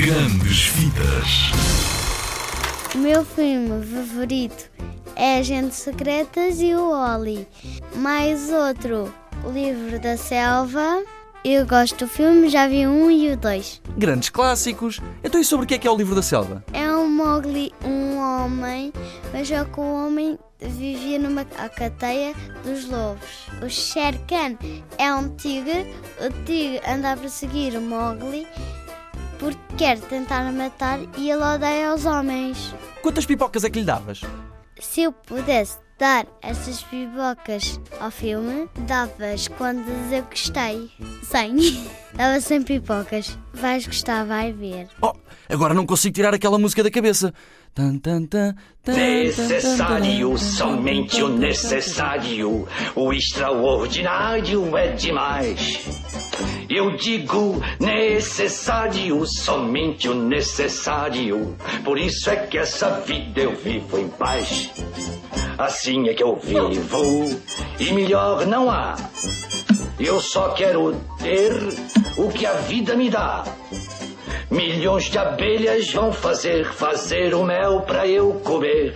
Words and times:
Grandes 0.00 0.66
Vidas. 0.66 1.50
O 2.94 2.98
meu 2.98 3.24
filme 3.24 3.84
favorito 3.84 4.70
é 5.16 5.38
Agentes 5.38 5.78
Secretas 5.78 6.60
e 6.60 6.72
o 6.72 6.92
Oli. 6.92 7.48
Mais 7.96 8.48
outro, 8.48 9.12
O 9.44 9.50
Livro 9.50 9.98
da 9.98 10.16
Selva. 10.16 11.02
Eu 11.44 11.66
gosto 11.66 12.04
do 12.04 12.08
filme, 12.08 12.48
já 12.48 12.68
vi 12.68 12.86
um 12.86 13.10
e 13.10 13.32
o 13.32 13.36
dois. 13.36 13.82
Grandes 13.96 14.28
clássicos. 14.28 15.00
Então 15.24 15.40
e 15.40 15.44
sobre 15.44 15.64
o 15.64 15.68
que 15.68 15.74
é 15.74 15.78
que 15.78 15.88
é 15.88 15.90
o 15.90 15.96
livro 15.96 16.14
da 16.14 16.22
selva? 16.22 16.62
É 16.72 16.88
um 16.92 17.08
Mowgli, 17.08 17.74
um 17.84 18.18
homem, 18.18 18.92
mas 19.32 19.48
só 19.48 19.64
que 19.64 19.80
o 19.80 20.06
homem 20.06 20.38
vivia 20.60 21.18
numa 21.18 21.44
a 21.58 21.68
cadeia 21.68 22.34
dos 22.62 22.88
lobos. 22.88 23.48
O 23.60 23.68
Shere 23.68 24.20
Khan 24.28 24.56
é 24.96 25.12
um 25.12 25.28
tigre. 25.30 25.92
O 26.20 26.44
tigre 26.44 26.80
anda 26.88 27.14
a 27.14 27.16
perseguir 27.16 27.76
o 27.76 27.80
Mowgli 27.80 28.46
porque 29.38 29.58
quer 29.76 29.98
tentar 30.00 30.52
matar 30.52 30.98
e 31.16 31.30
ele 31.30 31.42
odeia 31.42 31.94
os 31.94 32.04
homens. 32.04 32.74
Quantas 33.02 33.24
pipocas 33.24 33.64
é 33.64 33.70
que 33.70 33.80
lhe 33.80 33.84
davas? 33.84 34.20
Se 34.80 35.02
eu 35.02 35.12
pudesse 35.12 35.78
dar 35.98 36.26
essas 36.40 36.82
pipocas 36.84 37.80
ao 38.00 38.10
filme, 38.10 38.68
davas 38.86 39.48
quantas 39.48 40.12
eu 40.12 40.22
gostei. 40.22 40.90
100. 41.24 41.88
Dava 42.14 42.40
100 42.40 42.62
pipocas. 42.62 43.36
Vais 43.52 43.86
gostar, 43.86 44.24
vai 44.24 44.52
ver. 44.52 44.88
Oh, 45.02 45.12
agora 45.48 45.74
não 45.74 45.84
consigo 45.84 46.14
tirar 46.14 46.32
aquela 46.32 46.58
música 46.58 46.82
da 46.82 46.90
cabeça. 46.90 47.34
Tan, 47.74 47.98
tan, 47.98 48.24
tan, 48.26 48.54
tan, 48.82 48.92
Necessário, 48.92 50.30
tan, 50.30 50.36
tan, 50.36 50.38
somente 50.38 51.22
o 51.22 51.28
necessário. 51.28 52.66
O 52.94 53.12
extraordinário 53.12 54.76
é 54.76 54.92
demais. 54.92 56.07
Eu 56.68 56.96
digo 56.96 57.62
necessário, 57.80 59.24
somente 59.26 60.08
o 60.08 60.14
necessário. 60.14 61.56
Por 61.82 61.98
isso 61.98 62.28
é 62.28 62.36
que 62.36 62.58
essa 62.58 63.00
vida 63.00 63.40
eu 63.40 63.56
vivo 63.56 63.98
em 63.98 64.08
paz. 64.08 64.70
Assim 65.56 66.08
é 66.08 66.14
que 66.14 66.22
eu 66.22 66.36
vivo, 66.36 67.40
e 67.80 67.92
melhor 67.92 68.46
não 68.46 68.70
há. 68.70 68.96
Eu 69.98 70.20
só 70.20 70.50
quero 70.50 70.94
ter 71.20 71.52
o 72.16 72.28
que 72.28 72.44
a 72.44 72.52
vida 72.52 72.94
me 72.94 73.08
dá. 73.08 73.44
Milhões 74.50 75.04
de 75.04 75.18
abelhas 75.18 75.90
vão 75.92 76.12
fazer, 76.12 76.66
fazer 76.66 77.34
o 77.34 77.44
mel 77.44 77.80
pra 77.80 78.06
eu 78.06 78.34
comer. 78.44 78.94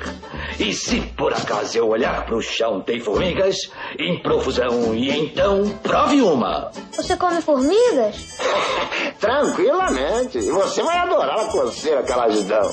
E 0.59 0.73
se 0.73 1.01
por 1.01 1.33
acaso 1.33 1.79
eu 1.79 1.89
olhar 1.89 2.25
pro 2.27 2.41
chão, 2.41 2.81
tem 2.81 3.01
formigas 3.01 3.71
em 3.98 4.21
profusão. 4.23 4.95
E 4.95 5.11
então, 5.11 5.69
prove 5.83 6.21
uma. 6.23 6.71
Você 6.97 7.17
come 7.17 7.41
formigas? 7.41 8.39
Tranquilamente. 9.21 10.39
E 10.39 10.51
você 10.51 10.83
vai 10.83 10.99
adorar 10.99 11.41
a 11.41 11.45
coceira 11.47 12.03
que 12.03 12.12
elas 12.12 12.45
dão. 12.45 12.71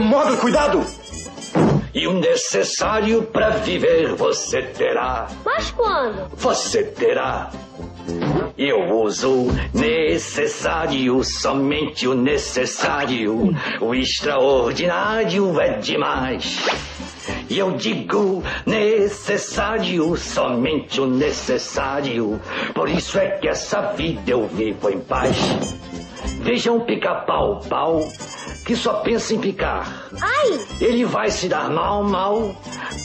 Móvel, 0.00 0.36
cuidado! 0.38 0.84
E 1.94 2.06
o 2.06 2.12
necessário 2.14 3.22
pra 3.22 3.50
viver 3.50 4.14
você 4.14 4.62
terá. 4.62 5.28
Mas 5.44 5.70
quando? 5.70 6.28
Você 6.36 6.84
terá. 6.84 7.50
Eu 8.56 8.94
uso 9.02 9.46
necessário, 9.72 11.22
somente 11.22 12.08
o 12.08 12.14
necessário. 12.14 13.54
O 13.80 13.94
extraordinário 13.94 15.60
é 15.60 15.78
demais. 15.78 16.58
E 17.48 17.58
eu 17.58 17.72
digo 17.72 18.42
necessário, 18.66 20.16
somente 20.16 21.00
o 21.00 21.06
necessário. 21.06 22.40
Por 22.74 22.88
isso 22.88 23.18
é 23.18 23.30
que 23.30 23.48
essa 23.48 23.92
vida 23.92 24.30
eu 24.30 24.46
vivo 24.48 24.90
em 24.90 25.00
paz. 25.00 25.36
Vejam 26.40 26.76
um 26.76 26.80
pica-pau, 26.80 27.60
pau, 27.68 28.00
que 28.66 28.76
só 28.76 28.94
pensa 28.94 29.34
em 29.34 29.38
picar. 29.38 30.08
Ai! 30.20 30.58
Ele 30.80 31.04
vai 31.04 31.30
se 31.30 31.48
dar 31.48 31.70
mal, 31.70 32.02
mal, 32.02 32.54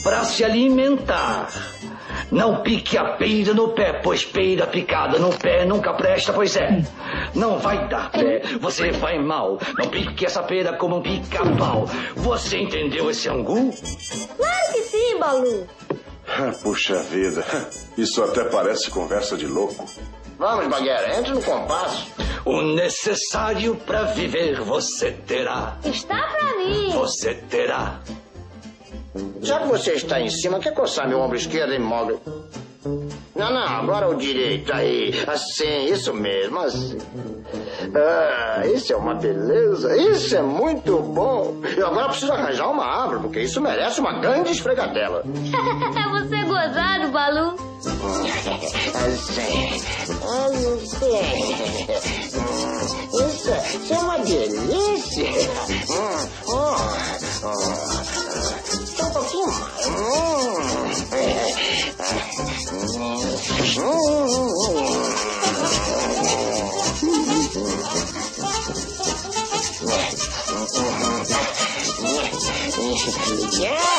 pra 0.02 0.24
se 0.24 0.44
alimentar. 0.44 1.50
Não 2.34 2.62
pique 2.62 2.98
a 2.98 3.12
peira 3.12 3.54
no 3.54 3.68
pé, 3.68 3.92
pois 3.92 4.24
peira 4.24 4.66
picada 4.66 5.20
no 5.20 5.32
pé 5.38 5.64
nunca 5.64 5.94
presta, 5.94 6.32
pois 6.32 6.56
é. 6.56 6.82
Não 7.32 7.60
vai 7.60 7.86
dar 7.86 8.10
pé, 8.10 8.42
você 8.60 8.90
vai 8.90 9.20
mal. 9.20 9.56
Não 9.78 9.88
pique 9.88 10.26
essa 10.26 10.42
pera 10.42 10.72
como 10.72 10.96
um 10.96 11.02
pica-pau. 11.02 11.86
Você 12.16 12.58
entendeu 12.58 13.08
esse 13.08 13.28
angu? 13.28 13.72
Claro 14.36 14.72
que 14.72 14.82
sim, 14.82 15.16
Balu. 15.16 15.68
Puxa 16.60 17.04
vida, 17.04 17.44
isso 17.96 18.20
até 18.24 18.42
parece 18.44 18.90
conversa 18.90 19.36
de 19.36 19.46
louco. 19.46 19.86
Vamos, 20.36 20.66
Baguera, 20.66 21.16
entre 21.16 21.34
no 21.34 21.40
compasso. 21.40 22.08
O 22.44 22.62
necessário 22.62 23.76
pra 23.76 24.02
viver 24.02 24.60
você 24.60 25.12
terá. 25.12 25.76
Está 25.84 26.20
pra 26.20 26.56
mim. 26.56 26.90
Você 26.90 27.34
terá. 27.34 28.00
Já 29.42 29.60
que 29.60 29.68
você 29.68 29.92
está 29.92 30.20
em 30.20 30.28
cima, 30.30 30.58
quer 30.58 30.74
coçar 30.74 31.08
meu 31.08 31.20
ombro 31.20 31.36
esquerdo, 31.36 31.72
hein, 31.72 31.80
Mogli? 31.80 32.18
Não, 33.34 33.50
não, 33.52 33.66
agora 33.66 34.08
o 34.08 34.14
direito, 34.14 34.72
aí. 34.72 35.12
Assim, 35.26 35.86
isso 35.86 36.12
mesmo, 36.12 36.58
assim. 36.60 36.98
Ah, 37.94 38.62
isso 38.66 38.92
é 38.92 38.96
uma 38.96 39.14
beleza, 39.14 39.96
isso 39.96 40.36
é 40.36 40.42
muito 40.42 40.98
bom. 41.00 41.60
Eu 41.76 41.86
agora 41.86 42.08
preciso 42.08 42.32
arranjar 42.32 42.70
uma 42.70 42.84
árvore, 42.84 43.20
porque 43.22 43.40
isso 43.40 43.60
merece 43.60 44.00
uma 44.00 44.18
grande 44.20 44.50
esfregadela. 44.50 45.22
Você 45.24 46.34
é 46.36 46.44
gozado, 46.44 47.08
Balu. 47.10 47.54
Assim, 48.94 49.76
assim. 50.24 51.18
Isso, 53.14 53.50
é- 53.50 53.76
isso 53.76 53.92
é 53.92 53.98
uma 53.98 54.18
delícia. 54.18 55.24
Yeah. 73.60 73.93